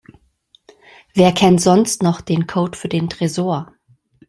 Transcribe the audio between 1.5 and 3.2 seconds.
sonst noch den Code für den